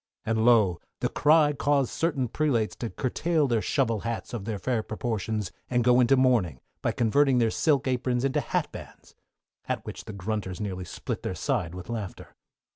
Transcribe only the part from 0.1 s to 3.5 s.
And lo, the cry caused certain prelates to curtail